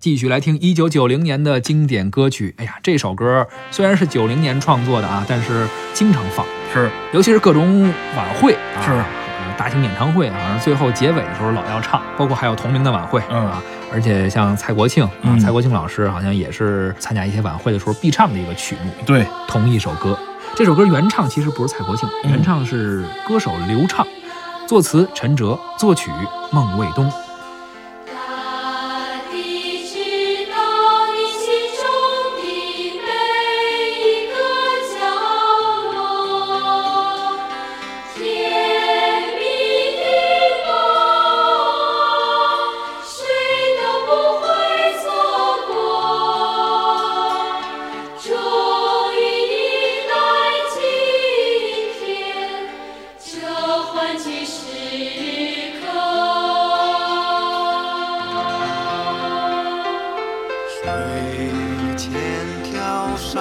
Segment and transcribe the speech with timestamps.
[0.00, 2.54] 继续来听一九九零年的经典歌曲。
[2.56, 7.82] 哎呀，这首歌虽然是九零年创作的啊，但是经常放，是尤其是各种
[8.16, 13.60] 晚会啊，是呃大型演唱会啊，最后结尾的时候老要唱，包括还有同名的晚会、嗯啊。
[13.92, 20.16] 而且像蔡国庆啊，嗯蔡国庆老师好像也是参加一些晚会的时候必唱的一个曲目，对，同一首歌。
[20.54, 24.06] 这首歌原唱其实不是蔡国庆，嗯原唱是歌手刘畅，
[24.68, 26.12] 作词陈哲，作曲
[26.52, 27.12] 孟卫东。
[54.08, 54.62] 欢聚时
[55.82, 55.84] 刻，
[61.94, 62.08] 千
[62.64, 63.36] 条山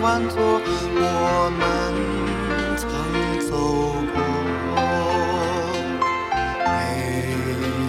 [0.00, 0.60] 万座，
[0.94, 1.60] 我们
[2.76, 2.86] 曾
[3.50, 3.50] 走
[4.14, 4.16] 过。
[6.64, 6.70] 每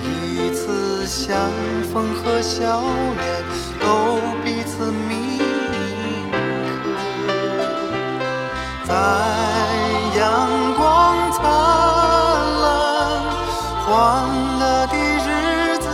[0.09, 1.29] 一次相
[1.93, 2.81] 逢和笑
[3.19, 3.23] 脸，
[3.79, 3.85] 都
[4.43, 4.62] 彼
[13.85, 13.91] 欢
[14.59, 15.89] 乐的日子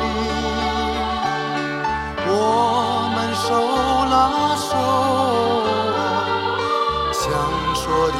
[0.00, 0.04] 里。
[2.26, 2.30] 我
[3.14, 3.46] 们手
[4.10, 4.14] 拉
[4.56, 4.72] 手，
[7.12, 7.22] 想
[7.74, 8.16] 说的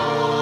[0.00, 0.39] 样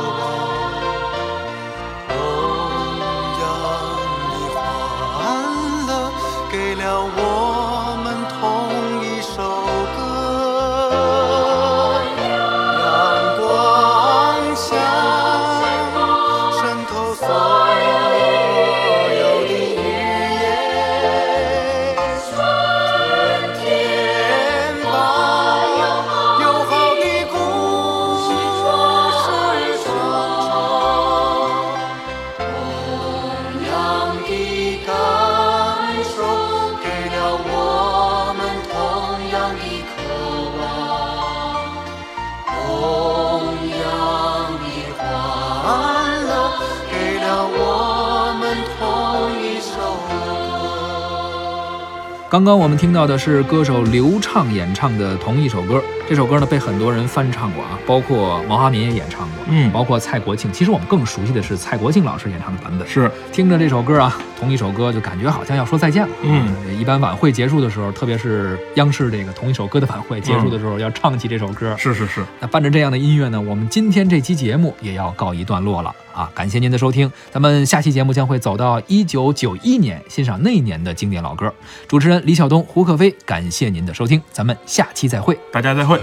[52.31, 60.53] 刚刚我们听到的是歌手刘畅演唱的同一首歌，这首歌呢被很多人翻唱过啊，包括毛阿敏也演唱过，嗯包括蔡国庆。
[60.53, 62.87] 其实我们更熟悉的是蔡国庆老师演唱的版本。
[62.87, 66.15] 是，听着这首歌啊，同一首歌就感觉好像要说再见了。
[66.23, 71.77] 嗯呃，一般晚会结束的时候，特别是央视这个同一首歌的晚会结束的时候，要唱起这首歌。
[71.77, 76.31] 是是是，那伴着这样的音乐呢，我们今天这期节目也要告一段落了啊！
[76.35, 81.53] 感谢您的收听，咱们下期节目将会走到一九九一年，欣赏那一年的经典老歌。
[81.89, 85.37] 主持人李晓东、胡可飞，感谢您的收听，咱们下期再会。
[85.51, 86.01] 大家再会。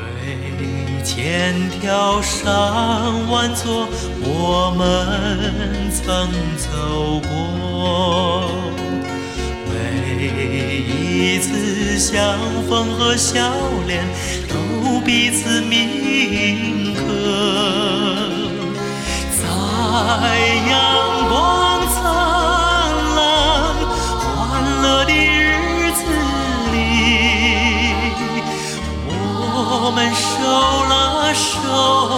[1.06, 2.44] 千条山
[3.30, 3.88] 万座，
[4.24, 4.82] 我们
[5.92, 6.28] 曾
[6.58, 8.50] 走过。
[9.70, 12.18] 每一次相
[12.68, 13.54] 逢和笑
[13.86, 14.04] 脸，
[14.50, 17.04] 都彼此铭刻。
[19.38, 19.44] 在
[20.72, 20.74] 阳
[30.46, 32.15] 手拉手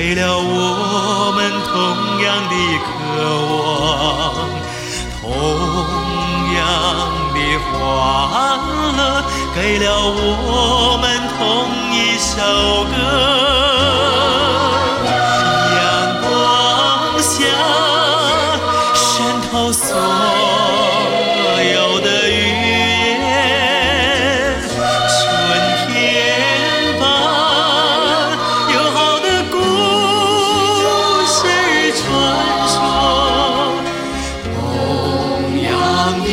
[0.00, 1.72] 给了我们同
[2.22, 2.54] 样的
[2.86, 2.88] 渴
[3.52, 4.48] 望，
[5.20, 5.22] 同
[6.56, 6.58] 样
[7.34, 7.38] 的
[7.68, 7.76] 欢
[8.96, 8.98] 乐，
[9.54, 11.04] 给了我们
[11.36, 11.38] 同
[11.92, 12.32] 一首
[12.84, 13.49] 歌。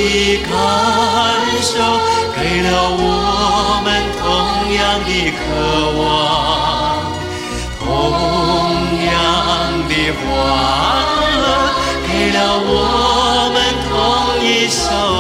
[0.07, 0.51] 的感
[1.61, 1.73] 受
[2.35, 3.87] 给了我们
[4.17, 4.23] 同
[4.73, 5.41] 样的渴
[5.99, 6.01] 望
[7.77, 7.83] 同
[9.05, 9.11] 样
[9.89, 10.25] 的欢
[11.41, 11.45] 乐
[12.07, 12.71] 给了我
[13.53, 13.55] 们
[13.89, 13.91] 同
[14.41, 15.16] 一首